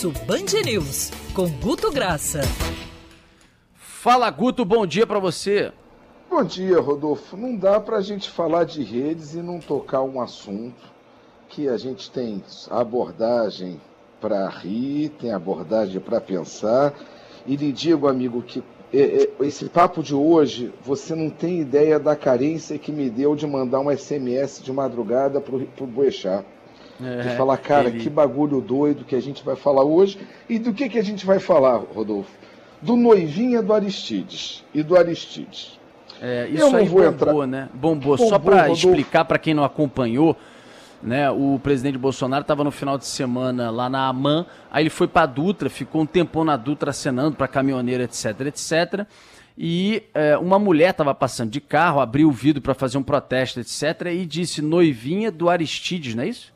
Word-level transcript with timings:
Almoço 0.00 0.12
Band 0.24 0.62
News, 0.64 1.10
com 1.34 1.46
Guto 1.60 1.90
Graça. 1.90 2.40
Fala, 3.74 4.30
Guto, 4.30 4.64
bom 4.64 4.86
dia 4.86 5.06
para 5.06 5.18
você. 5.18 5.72
Bom 6.30 6.42
dia, 6.42 6.80
Rodolfo. 6.80 7.36
Não 7.36 7.54
dá 7.54 7.78
para 7.78 7.98
a 7.98 8.00
gente 8.00 8.30
falar 8.30 8.64
de 8.64 8.82
redes 8.82 9.34
e 9.34 9.42
não 9.42 9.58
tocar 9.58 10.00
um 10.02 10.22
assunto 10.22 10.90
que 11.50 11.68
a 11.68 11.76
gente 11.76 12.10
tem 12.10 12.42
abordagem 12.70 13.78
para 14.20 14.48
rir, 14.48 15.10
tem 15.20 15.32
abordagem 15.32 16.00
para 16.00 16.18
pensar. 16.18 16.94
E 17.46 17.54
lhe 17.54 17.70
digo, 17.70 18.08
amigo, 18.08 18.40
que 18.42 18.62
é, 18.94 19.24
é, 19.24 19.30
esse 19.40 19.66
papo 19.66 20.02
de 20.02 20.14
hoje, 20.14 20.72
você 20.82 21.14
não 21.14 21.28
tem 21.28 21.60
ideia 21.60 21.98
da 21.98 22.16
carência 22.16 22.78
que 22.78 22.90
me 22.90 23.10
deu 23.10 23.36
de 23.36 23.46
mandar 23.46 23.80
um 23.80 23.94
SMS 23.94 24.62
de 24.62 24.72
madrugada 24.72 25.42
pro, 25.42 25.66
pro 25.66 25.86
Boechat. 25.86 26.44
É, 27.02 27.22
de 27.22 27.36
falar, 27.36 27.56
cara, 27.58 27.88
ele... 27.88 28.00
que 28.00 28.10
bagulho 28.10 28.60
doido 28.60 29.04
que 29.04 29.14
a 29.14 29.20
gente 29.20 29.44
vai 29.44 29.56
falar 29.56 29.84
hoje. 29.84 30.18
E 30.48 30.58
do 30.58 30.72
que, 30.72 30.88
que 30.88 30.98
a 30.98 31.04
gente 31.04 31.24
vai 31.24 31.38
falar, 31.38 31.76
Rodolfo? 31.76 32.30
Do 32.82 32.96
noivinha 32.96 33.62
do 33.62 33.72
Aristides 33.72 34.64
e 34.74 34.82
do 34.82 34.96
Aristides. 34.96 35.78
É, 36.20 36.48
isso 36.48 36.64
Eu 36.64 36.70
não 36.70 36.78
aí 36.78 36.86
vou 36.86 37.02
bombou, 37.02 37.44
entrar... 37.44 37.46
né? 37.46 37.68
Bombou. 37.72 38.16
bombou 38.16 38.28
Só 38.28 38.38
para 38.38 38.70
explicar 38.70 39.24
para 39.24 39.38
quem 39.38 39.54
não 39.54 39.64
acompanhou, 39.64 40.36
né? 41.02 41.30
O 41.30 41.58
presidente 41.62 41.96
Bolsonaro 41.96 42.42
estava 42.42 42.62
no 42.62 42.70
final 42.70 42.98
de 42.98 43.06
semana 43.06 43.70
lá 43.70 43.88
na 43.88 44.06
AMAN, 44.08 44.44
aí 44.70 44.82
ele 44.82 44.90
foi 44.90 45.08
para 45.08 45.26
Dutra, 45.26 45.70
ficou 45.70 46.02
um 46.02 46.06
tempão 46.06 46.44
na 46.44 46.56
Dutra 46.56 46.90
acenando 46.90 47.36
para 47.36 47.48
caminhoneiro, 47.48 48.02
etc, 48.02 48.40
etc. 48.46 49.06
E 49.56 50.02
é, 50.14 50.36
uma 50.36 50.58
mulher 50.58 50.90
estava 50.90 51.14
passando 51.14 51.50
de 51.50 51.60
carro, 51.60 52.00
abriu 52.00 52.28
o 52.28 52.32
vidro 52.32 52.62
para 52.62 52.74
fazer 52.74 52.98
um 52.98 53.02
protesto, 53.02 53.60
etc, 53.60 54.06
e 54.12 54.24
disse 54.26 54.62
noivinha 54.62 55.30
do 55.30 55.48
Aristides, 55.48 56.14
não 56.14 56.22
é 56.22 56.28
isso? 56.28 56.52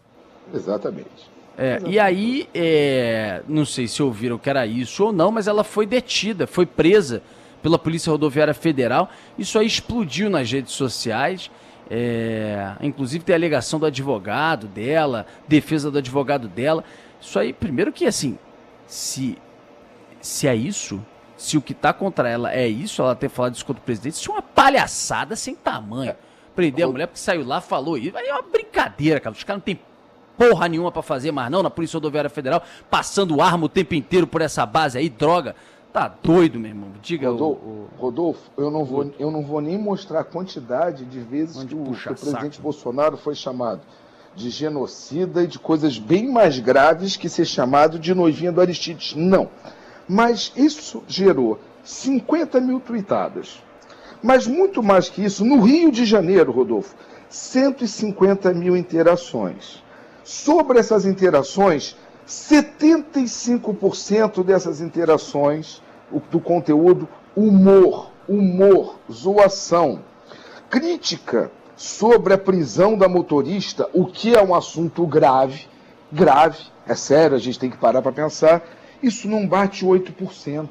Exatamente. 0.52 1.34
É, 1.56 1.80
e 1.86 1.98
aí, 2.00 2.48
é, 2.52 3.42
não 3.46 3.64
sei 3.64 3.86
se 3.86 4.02
ouviram 4.02 4.36
que 4.38 4.50
era 4.50 4.66
isso 4.66 5.04
ou 5.04 5.12
não, 5.12 5.30
mas 5.30 5.46
ela 5.46 5.62
foi 5.62 5.86
detida, 5.86 6.46
foi 6.46 6.66
presa 6.66 7.22
pela 7.62 7.78
Polícia 7.78 8.10
Rodoviária 8.10 8.52
Federal. 8.52 9.08
Isso 9.38 9.58
aí 9.58 9.66
explodiu 9.66 10.28
nas 10.28 10.50
redes 10.50 10.72
sociais. 10.72 11.50
É, 11.90 12.72
inclusive 12.80 13.24
tem 13.24 13.34
a 13.34 13.38
alegação 13.38 13.78
do 13.78 13.86
advogado 13.86 14.66
dela, 14.66 15.26
defesa 15.46 15.90
do 15.90 15.98
advogado 15.98 16.48
dela. 16.48 16.82
Isso 17.20 17.38
aí, 17.38 17.52
primeiro 17.52 17.92
que 17.92 18.06
assim, 18.06 18.38
se, 18.86 19.38
se 20.20 20.48
é 20.48 20.56
isso, 20.56 21.00
se 21.36 21.56
o 21.56 21.62
que 21.62 21.72
está 21.72 21.92
contra 21.92 22.28
ela 22.28 22.52
é 22.52 22.66
isso, 22.66 23.00
ela 23.00 23.14
ter 23.14 23.28
falado 23.28 23.54
isso 23.54 23.64
contra 23.64 23.80
o 23.80 23.84
presidente, 23.84 24.14
isso 24.14 24.30
é 24.30 24.34
uma 24.34 24.42
palhaçada 24.42 25.36
sem 25.36 25.54
tamanho. 25.54 26.14
Prender 26.54 26.84
a 26.84 26.88
mulher 26.88 27.06
porque 27.06 27.18
saiu 27.18 27.44
lá, 27.44 27.60
falou 27.60 27.98
isso. 27.98 28.16
Aí 28.16 28.28
é 28.28 28.32
uma 28.32 28.42
brincadeira, 28.42 29.18
cara. 29.20 29.34
Os 29.34 29.42
caras 29.42 29.60
não 29.60 29.64
tem 29.64 29.78
porra 30.36 30.68
nenhuma 30.68 30.92
para 30.92 31.02
fazer 31.02 31.32
mais 31.32 31.50
não 31.50 31.62
na 31.62 31.70
Polícia 31.70 31.96
Rodoviária 31.96 32.30
Federal, 32.30 32.62
passando 32.90 33.40
arma 33.40 33.66
o 33.66 33.68
tempo 33.68 33.94
inteiro 33.94 34.26
por 34.26 34.40
essa 34.40 34.64
base 34.66 34.98
aí, 34.98 35.08
droga. 35.08 35.54
Tá 35.92 36.12
doido, 36.22 36.58
meu 36.58 36.70
irmão. 36.70 36.88
Diga 37.00 37.30
Rodolfo, 37.30 37.64
o, 37.64 37.68
o... 37.68 37.88
Rodolfo 37.96 38.50
eu, 38.58 38.68
não 38.68 38.84
vou, 38.84 39.14
eu 39.16 39.30
não 39.30 39.44
vou 39.44 39.60
nem 39.60 39.78
mostrar 39.78 40.20
a 40.20 40.24
quantidade 40.24 41.04
de 41.04 41.20
vezes 41.20 41.62
que 41.62 41.74
o, 41.74 41.84
que 41.84 42.08
o 42.08 42.14
presidente 42.14 42.60
Bolsonaro 42.60 43.16
foi 43.16 43.36
chamado 43.36 43.80
de 44.34 44.50
genocida 44.50 45.44
e 45.44 45.46
de 45.46 45.58
coisas 45.58 45.96
bem 45.96 46.28
mais 46.28 46.58
graves 46.58 47.16
que 47.16 47.28
ser 47.28 47.44
chamado 47.44 47.98
de 47.98 48.12
noivinha 48.12 48.50
do 48.50 48.60
Aristides. 48.60 49.14
Não. 49.14 49.48
Mas 50.08 50.52
isso 50.56 51.02
gerou 51.06 51.60
50 51.84 52.60
mil 52.60 52.80
tweetadas. 52.80 53.62
Mas 54.20 54.46
muito 54.46 54.82
mais 54.82 55.08
que 55.08 55.22
isso, 55.22 55.44
no 55.44 55.60
Rio 55.60 55.92
de 55.92 56.04
Janeiro, 56.04 56.50
Rodolfo, 56.50 56.96
150 57.28 58.52
mil 58.54 58.76
interações. 58.76 59.83
Sobre 60.24 60.78
essas 60.78 61.04
interações, 61.04 61.94
75% 62.26 64.42
dessas 64.42 64.80
interações 64.80 65.82
do 66.30 66.40
conteúdo 66.40 67.06
humor, 67.36 68.10
humor, 68.28 68.98
zoação, 69.12 70.00
crítica 70.70 71.50
sobre 71.76 72.32
a 72.32 72.38
prisão 72.38 72.96
da 72.96 73.08
motorista, 73.08 73.88
o 73.92 74.06
que 74.06 74.34
é 74.34 74.42
um 74.42 74.54
assunto 74.54 75.06
grave, 75.06 75.66
grave, 76.10 76.64
é 76.86 76.94
sério, 76.94 77.36
a 77.36 77.40
gente 77.40 77.58
tem 77.58 77.70
que 77.70 77.76
parar 77.76 78.00
para 78.00 78.12
pensar, 78.12 78.62
isso 79.02 79.28
não 79.28 79.46
bate 79.46 79.84
8%. 79.84 80.68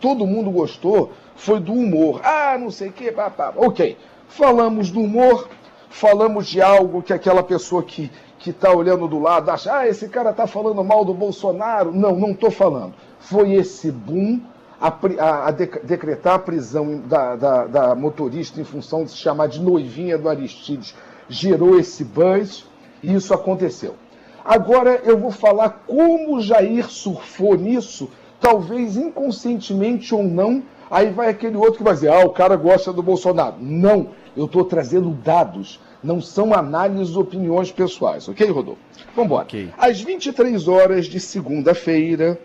Todo 0.00 0.26
mundo 0.26 0.50
gostou, 0.50 1.12
foi 1.36 1.60
do 1.60 1.72
humor. 1.72 2.20
Ah, 2.24 2.56
não 2.58 2.70
sei 2.70 2.88
o 2.88 2.92
que, 2.92 3.12
pá, 3.12 3.52
ok. 3.56 3.98
Falamos 4.28 4.90
do 4.90 5.00
humor, 5.00 5.48
falamos 5.90 6.46
de 6.46 6.60
algo 6.60 7.02
que 7.02 7.12
aquela 7.12 7.42
pessoa 7.42 7.82
que 7.82 8.10
que 8.38 8.50
está 8.50 8.72
olhando 8.72 9.08
do 9.08 9.18
lado 9.18 9.50
acha, 9.50 9.78
ah, 9.78 9.88
esse 9.88 10.08
cara 10.08 10.30
está 10.30 10.46
falando 10.46 10.82
mal 10.84 11.04
do 11.04 11.12
Bolsonaro. 11.12 11.92
Não, 11.92 12.14
não 12.14 12.30
estou 12.30 12.50
falando. 12.50 12.94
Foi 13.18 13.52
esse 13.52 13.90
boom 13.90 14.40
a, 14.80 14.88
a, 14.88 15.48
a 15.48 15.50
decretar 15.50 16.34
a 16.34 16.38
prisão 16.38 17.00
da, 17.00 17.34
da, 17.34 17.66
da, 17.66 17.94
motorista 17.94 18.60
em 18.60 18.64
função 18.64 19.04
de 19.04 19.10
se 19.10 19.16
chamar 19.16 19.48
de 19.48 19.60
noivinha 19.60 20.16
do 20.16 20.28
Aristides, 20.28 20.94
gerou 21.28 21.78
esse 21.78 22.04
buzz 22.04 22.64
e 23.02 23.12
isso 23.12 23.34
aconteceu. 23.34 23.96
Agora 24.44 25.02
eu 25.04 25.18
vou 25.18 25.32
falar 25.32 25.82
como 25.86 26.40
Jair 26.40 26.88
surfou 26.88 27.56
nisso, 27.56 28.08
talvez 28.40 28.96
inconscientemente 28.96 30.14
ou 30.14 30.22
não. 30.22 30.62
Aí 30.90 31.10
vai 31.10 31.28
aquele 31.28 31.56
outro 31.56 31.78
que 31.78 31.82
vai 31.82 31.94
dizer, 31.94 32.10
ah, 32.10 32.24
o 32.24 32.30
cara 32.30 32.56
gosta 32.56 32.92
do 32.92 33.02
Bolsonaro. 33.02 33.56
Não, 33.60 34.08
eu 34.36 34.46
estou 34.46 34.64
trazendo 34.64 35.10
dados, 35.10 35.80
não 36.02 36.20
são 36.20 36.54
análises 36.54 37.16
opiniões 37.16 37.70
pessoais, 37.70 38.28
ok, 38.28 38.48
Rodolfo? 38.50 38.80
Vamos 39.14 39.26
embora. 39.26 39.44
Okay. 39.44 39.70
Às 39.76 40.00
23 40.00 40.68
horas 40.68 41.06
de 41.06 41.20
segunda-feira, 41.20 42.40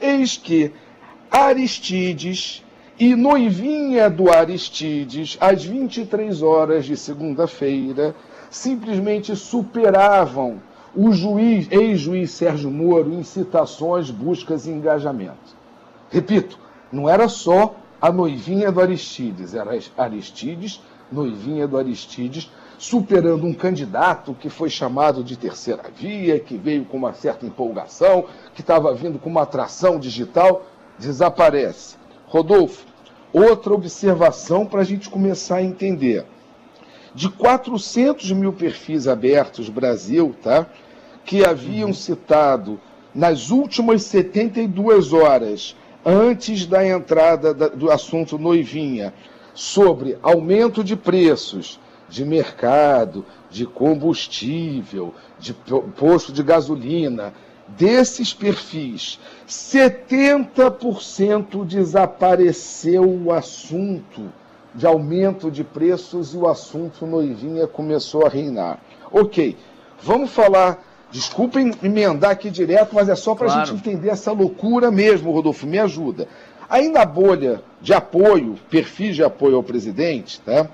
eis 0.00 0.36
que 0.36 0.72
Aristides 1.30 2.64
e 2.98 3.14
noivinha 3.14 4.10
do 4.10 4.30
Aristides, 4.30 5.36
às 5.40 5.64
23 5.64 6.42
horas 6.42 6.84
de 6.84 6.96
segunda-feira, 6.96 8.14
simplesmente 8.50 9.36
superavam 9.36 10.60
o 10.96 11.12
juiz, 11.12 11.70
ex-juiz 11.70 12.30
Sérgio 12.32 12.70
Moro 12.70 13.12
em 13.12 13.22
citações, 13.22 14.10
buscas 14.10 14.66
e 14.66 14.70
engajamento. 14.70 15.56
Repito, 16.10 16.58
não 16.92 17.08
era 17.08 17.28
só 17.28 17.74
a 18.00 18.12
noivinha 18.12 18.70
do 18.70 18.80
Aristides, 18.80 19.54
era 19.54 19.78
Aristides, 19.96 20.80
noivinha 21.10 21.66
do 21.66 21.76
Aristides, 21.76 22.50
superando 22.78 23.44
um 23.44 23.52
candidato 23.52 24.34
que 24.34 24.48
foi 24.48 24.70
chamado 24.70 25.24
de 25.24 25.36
terceira 25.36 25.82
via, 25.94 26.38
que 26.38 26.56
veio 26.56 26.84
com 26.84 26.96
uma 26.96 27.12
certa 27.12 27.44
empolgação, 27.44 28.26
que 28.54 28.60
estava 28.60 28.94
vindo 28.94 29.18
com 29.18 29.28
uma 29.28 29.42
atração 29.42 29.98
digital 29.98 30.64
desaparece. 30.98 31.96
Rodolfo, 32.26 32.86
outra 33.32 33.74
observação 33.74 34.64
para 34.64 34.82
a 34.82 34.84
gente 34.84 35.10
começar 35.10 35.56
a 35.56 35.62
entender. 35.62 36.24
De 37.14 37.28
400 37.28 38.30
mil 38.32 38.52
perfis 38.52 39.08
abertos 39.08 39.68
Brasil, 39.68 40.34
tá? 40.42 40.66
Que 41.24 41.44
haviam 41.44 41.92
citado 41.92 42.80
nas 43.14 43.50
últimas 43.50 44.04
72 44.04 45.12
horas, 45.12 45.74
antes 46.04 46.66
da 46.66 46.86
entrada 46.86 47.52
do 47.52 47.90
assunto 47.90 48.38
noivinha, 48.38 49.12
sobre 49.54 50.16
aumento 50.22 50.84
de 50.84 50.94
preços 50.94 51.80
de 52.08 52.24
mercado, 52.24 53.26
de 53.50 53.66
combustível, 53.66 55.12
de 55.38 55.52
posto 55.96 56.32
de 56.32 56.42
gasolina, 56.42 57.34
desses 57.76 58.32
perfis, 58.32 59.20
70% 59.46 61.66
desapareceu 61.66 63.04
o 63.04 63.30
assunto 63.32 64.32
de 64.74 64.86
aumento 64.86 65.50
de 65.50 65.64
preços 65.64 66.34
e 66.34 66.36
o 66.36 66.46
assunto 66.46 67.06
noivinha 67.06 67.66
começou 67.66 68.24
a 68.24 68.28
reinar. 68.28 68.78
Ok, 69.10 69.56
vamos 70.02 70.30
falar. 70.30 70.84
Desculpem 71.10 71.72
emendar 71.82 72.30
aqui 72.30 72.50
direto, 72.50 72.94
mas 72.94 73.08
é 73.08 73.14
só 73.14 73.34
para 73.34 73.46
a 73.46 73.52
claro. 73.52 73.66
gente 73.66 73.78
entender 73.78 74.10
essa 74.10 74.30
loucura 74.30 74.90
mesmo, 74.90 75.32
Rodolfo. 75.32 75.66
Me 75.66 75.78
ajuda. 75.78 76.28
Aí 76.68 76.88
na 76.88 77.04
bolha 77.04 77.62
de 77.80 77.94
apoio, 77.94 78.56
perfis 78.68 79.16
de 79.16 79.24
apoio 79.24 79.56
ao 79.56 79.62
presidente, 79.62 80.38
tá? 80.40 80.68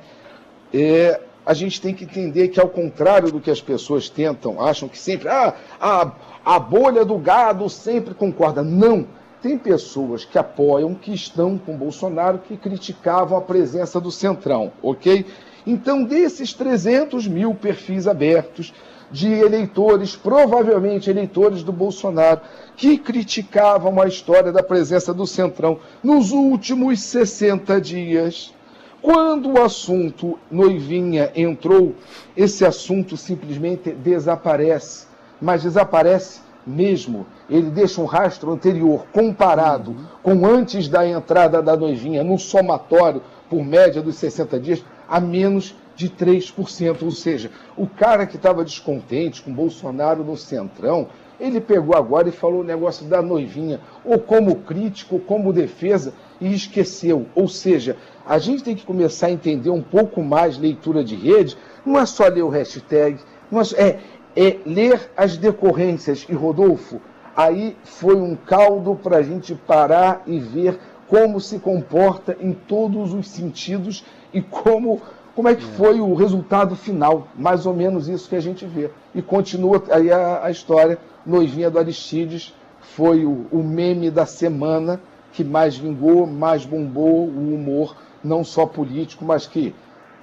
É, 0.72 1.20
a 1.46 1.54
gente 1.54 1.80
tem 1.80 1.94
que 1.94 2.04
entender 2.04 2.48
que, 2.48 2.58
ao 2.58 2.68
contrário 2.68 3.30
do 3.30 3.40
que 3.40 3.50
as 3.50 3.60
pessoas 3.60 4.08
tentam, 4.08 4.60
acham 4.60 4.88
que 4.88 4.98
sempre, 4.98 5.28
ah, 5.28 5.54
a, 5.80 6.10
a 6.44 6.58
bolha 6.58 7.04
do 7.04 7.16
gado 7.16 7.68
sempre 7.70 8.12
concorda. 8.12 8.62
Não. 8.62 9.06
Tem 9.40 9.56
pessoas 9.58 10.24
que 10.24 10.38
apoiam, 10.38 10.94
que 10.94 11.12
estão 11.12 11.58
com 11.58 11.76
Bolsonaro, 11.76 12.38
que 12.38 12.56
criticavam 12.56 13.36
a 13.36 13.42
presença 13.42 14.00
do 14.00 14.10
Centrão, 14.10 14.72
ok? 14.82 15.26
Então, 15.66 16.02
desses 16.02 16.54
300 16.54 17.28
mil 17.28 17.54
perfis 17.54 18.08
abertos 18.08 18.72
de 19.14 19.32
eleitores, 19.32 20.16
provavelmente 20.16 21.08
eleitores 21.08 21.62
do 21.62 21.72
Bolsonaro, 21.72 22.40
que 22.76 22.98
criticavam 22.98 24.02
a 24.02 24.08
história 24.08 24.50
da 24.50 24.60
presença 24.60 25.14
do 25.14 25.24
Centrão 25.24 25.78
nos 26.02 26.32
últimos 26.32 27.00
60 27.00 27.80
dias, 27.80 28.52
quando 29.00 29.52
o 29.52 29.62
assunto 29.62 30.36
noivinha 30.50 31.30
entrou, 31.36 31.94
esse 32.36 32.66
assunto 32.66 33.16
simplesmente 33.16 33.92
desaparece 33.92 35.06
mas 35.40 35.62
desaparece 35.62 36.40
mesmo, 36.66 37.26
ele 37.48 37.70
deixa 37.70 38.00
um 38.00 38.06
rastro 38.06 38.50
anterior 38.50 39.04
comparado 39.12 39.90
uhum. 39.90 40.06
com 40.22 40.46
antes 40.46 40.88
da 40.88 41.06
entrada 41.06 41.60
da 41.62 41.76
noivinha 41.76 42.24
no 42.24 42.38
somatório 42.38 43.22
por 43.50 43.62
média 43.62 44.00
dos 44.00 44.16
60 44.16 44.58
dias 44.58 44.84
a 45.06 45.20
menos 45.20 45.74
de 45.94 46.08
3%. 46.08 47.02
Ou 47.02 47.10
seja, 47.10 47.50
o 47.76 47.86
cara 47.86 48.26
que 48.26 48.36
estava 48.36 48.64
descontente 48.64 49.42
com 49.42 49.52
Bolsonaro 49.52 50.24
no 50.24 50.36
Centrão, 50.36 51.08
ele 51.38 51.60
pegou 51.60 51.96
agora 51.96 52.28
e 52.28 52.32
falou 52.32 52.60
o 52.60 52.64
negócio 52.64 53.06
da 53.06 53.20
noivinha, 53.20 53.80
ou 54.04 54.18
como 54.18 54.56
crítico, 54.56 55.16
ou 55.16 55.20
como 55.20 55.52
defesa, 55.52 56.14
e 56.40 56.52
esqueceu. 56.54 57.26
Ou 57.34 57.48
seja, 57.48 57.96
a 58.26 58.38
gente 58.38 58.62
tem 58.62 58.76
que 58.76 58.86
começar 58.86 59.26
a 59.26 59.32
entender 59.32 59.70
um 59.70 59.82
pouco 59.82 60.22
mais 60.22 60.58
leitura 60.58 61.02
de 61.02 61.14
rede, 61.14 61.56
não 61.84 61.98
é 61.98 62.06
só 62.06 62.26
ler 62.26 62.42
o 62.42 62.48
hashtag, 62.48 63.18
não 63.50 63.60
é, 63.60 63.64
só, 63.64 63.76
é, 63.76 63.98
é 64.36 64.58
ler 64.64 65.10
as 65.16 65.36
decorrências. 65.36 66.24
E 66.28 66.32
Rodolfo, 66.32 67.00
aí 67.36 67.76
foi 67.82 68.16
um 68.16 68.36
caldo 68.36 68.94
para 68.94 69.18
a 69.18 69.22
gente 69.22 69.54
parar 69.54 70.22
e 70.26 70.38
ver 70.38 70.78
como 71.08 71.40
se 71.40 71.58
comporta 71.58 72.36
em 72.40 72.52
todos 72.52 73.12
os 73.12 73.28
sentidos 73.28 74.04
e 74.32 74.40
como, 74.40 75.00
como 75.34 75.48
é 75.48 75.54
que 75.54 75.64
é. 75.64 75.68
foi 75.72 76.00
o 76.00 76.14
resultado 76.14 76.76
final. 76.76 77.28
Mais 77.36 77.66
ou 77.66 77.74
menos 77.74 78.08
isso 78.08 78.28
que 78.28 78.36
a 78.36 78.40
gente 78.40 78.64
vê. 78.64 78.90
E 79.14 79.20
continua 79.20 79.82
aí 79.90 80.10
a, 80.10 80.44
a 80.44 80.50
história. 80.50 80.98
Noivinha 81.26 81.70
do 81.70 81.78
Aristides 81.78 82.54
foi 82.80 83.24
o, 83.24 83.46
o 83.50 83.62
meme 83.62 84.10
da 84.10 84.26
semana 84.26 85.00
que 85.32 85.42
mais 85.42 85.76
vingou, 85.76 86.26
mais 86.26 86.64
bombou 86.64 87.26
o 87.26 87.54
humor, 87.54 87.96
não 88.22 88.44
só 88.44 88.66
político, 88.66 89.24
mas 89.24 89.46
que 89.46 89.74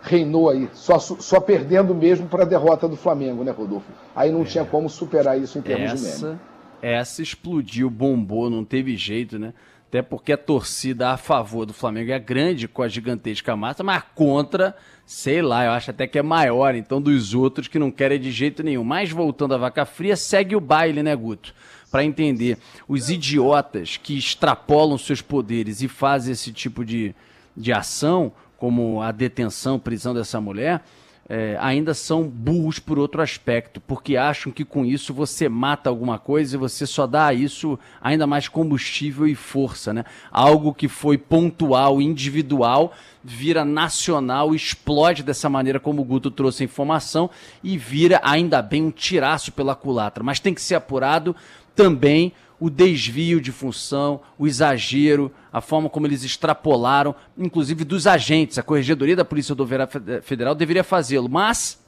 reinou 0.01 0.49
aí, 0.49 0.69
só, 0.73 0.97
só 0.97 1.39
perdendo 1.39 1.93
mesmo 1.93 2.27
para 2.27 2.43
a 2.43 2.45
derrota 2.45 2.87
do 2.87 2.95
Flamengo, 2.95 3.43
né, 3.43 3.51
Rodolfo? 3.51 3.91
Aí 4.15 4.31
não 4.31 4.41
é. 4.41 4.45
tinha 4.45 4.65
como 4.65 4.89
superar 4.89 5.39
isso 5.39 5.59
em 5.59 5.61
termos 5.61 5.91
essa, 5.91 6.17
de 6.17 6.25
meme. 6.25 6.39
Essa 6.81 7.21
explodiu, 7.21 7.89
bombou, 7.89 8.49
não 8.49 8.63
teve 8.63 8.95
jeito, 8.95 9.37
né? 9.37 9.53
Até 9.91 10.01
porque 10.01 10.31
a 10.31 10.37
torcida 10.37 11.09
a 11.09 11.17
favor 11.17 11.65
do 11.65 11.73
Flamengo 11.73 12.13
é 12.13 12.17
grande 12.17 12.65
com 12.65 12.81
a 12.81 12.87
gigantesca 12.87 13.57
massa, 13.57 13.83
mas 13.83 14.01
contra, 14.15 14.73
sei 15.05 15.41
lá, 15.41 15.65
eu 15.65 15.71
acho 15.71 15.91
até 15.91 16.07
que 16.07 16.17
é 16.17 16.23
maior, 16.23 16.75
então, 16.75 17.01
dos 17.01 17.33
outros 17.33 17.67
que 17.67 17.77
não 17.77 17.91
querem 17.91 18.17
de 18.17 18.31
jeito 18.31 18.63
nenhum. 18.63 18.85
Mas 18.85 19.11
voltando 19.11 19.53
à 19.53 19.57
vaca 19.57 19.85
fria, 19.85 20.15
segue 20.15 20.55
o 20.55 20.61
baile, 20.61 21.03
né, 21.03 21.13
Guto? 21.13 21.53
Para 21.91 22.05
entender, 22.05 22.57
os 22.87 23.09
idiotas 23.09 23.97
que 23.97 24.17
extrapolam 24.17 24.97
seus 24.97 25.21
poderes 25.21 25.81
e 25.81 25.89
fazem 25.89 26.31
esse 26.31 26.53
tipo 26.53 26.85
de, 26.85 27.13
de 27.53 27.73
ação, 27.73 28.31
como 28.57 29.01
a 29.01 29.11
detenção, 29.11 29.77
prisão 29.77 30.13
dessa 30.13 30.39
mulher, 30.39 30.85
é, 31.33 31.55
ainda 31.61 31.93
são 31.93 32.27
burros 32.27 32.77
por 32.77 32.99
outro 32.99 33.21
aspecto, 33.21 33.79
porque 33.79 34.17
acham 34.17 34.51
que 34.51 34.65
com 34.65 34.83
isso 34.83 35.13
você 35.13 35.47
mata 35.47 35.89
alguma 35.89 36.19
coisa 36.19 36.57
e 36.57 36.59
você 36.59 36.85
só 36.85 37.07
dá 37.07 37.27
a 37.27 37.33
isso 37.33 37.79
ainda 38.01 38.27
mais 38.27 38.49
combustível 38.49 39.25
e 39.25 39.33
força, 39.33 39.93
né? 39.93 40.03
Algo 40.29 40.73
que 40.73 40.89
foi 40.89 41.17
pontual, 41.17 42.01
individual, 42.01 42.91
vira 43.23 43.63
nacional, 43.63 44.53
explode 44.53 45.23
dessa 45.23 45.49
maneira 45.49 45.79
como 45.79 46.01
o 46.01 46.05
Guto 46.05 46.29
trouxe 46.29 46.63
a 46.63 46.65
informação 46.65 47.29
e 47.63 47.77
vira 47.77 48.19
ainda 48.25 48.61
bem 48.61 48.83
um 48.83 48.91
tiraço 48.91 49.53
pela 49.53 49.73
culatra. 49.73 50.21
Mas 50.21 50.41
tem 50.41 50.53
que 50.53 50.61
ser 50.61 50.75
apurado 50.75 51.33
também 51.73 52.33
o 52.61 52.69
desvio 52.69 53.41
de 53.41 53.51
função, 53.51 54.21
o 54.37 54.45
exagero, 54.45 55.31
a 55.51 55.59
forma 55.59 55.89
como 55.89 56.05
eles 56.05 56.23
extrapolaram, 56.23 57.15
inclusive 57.35 57.83
dos 57.83 58.05
agentes. 58.05 58.59
A 58.59 58.63
Corregedoria 58.63 59.15
da 59.15 59.25
Polícia 59.25 59.53
Rodoviária 59.53 59.89
Federal 60.21 60.53
deveria 60.53 60.83
fazê-lo, 60.83 61.27
mas 61.27 61.83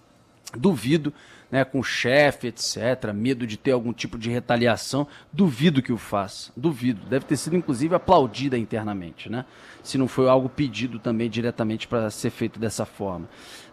duvido, 0.58 1.14
né, 1.52 1.64
com 1.64 1.84
chefe, 1.84 2.48
etc., 2.48 3.14
medo 3.14 3.46
de 3.46 3.56
ter 3.56 3.72
algum 3.72 3.94
tipo 3.94 4.18
de 4.18 4.32
retaliação, 4.32 5.06
duvido 5.32 5.80
que 5.80 5.94
o 5.94 5.98
faça. 5.98 6.52
Duvido. 6.58 7.06
Deve 7.08 7.26
ter 7.26 7.38
sido, 7.38 7.56
inclusive, 7.56 7.94
aplaudida 7.94 8.58
internamente, 8.58 9.30
né? 9.30 9.46
Se 9.84 9.96
não 9.96 10.08
foi 10.08 10.28
algo 10.28 10.50
pedido 10.50 10.98
também 10.98 11.30
diretamente 11.30 11.88
para 11.88 12.10
ser 12.10 12.32
feito 12.32 12.60
dessa 12.60 12.84
forma. 12.84 13.30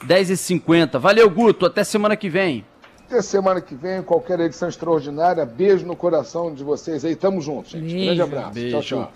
10h50. 0.07 0.99
Valeu, 0.99 1.31
Guto. 1.31 1.65
Até 1.65 1.83
semana 1.83 2.15
que 2.15 2.29
vem. 2.29 2.63
Até 3.11 3.23
semana 3.23 3.61
que 3.61 3.75
vem, 3.75 4.03
qualquer 4.03 4.39
edição 4.39 4.69
extraordinária. 4.69 5.45
Beijo 5.45 5.85
no 5.85 5.97
coração 5.97 6.55
de 6.55 6.63
vocês 6.63 7.05
aí. 7.05 7.17
Tamo 7.17 7.41
junto, 7.41 7.71
gente. 7.71 7.83
Beijo. 7.83 8.05
Grande 8.05 8.23
abraço. 8.23 8.53
Beijo. 8.53 8.71
Tchau, 8.71 8.83
tchau. 8.83 9.13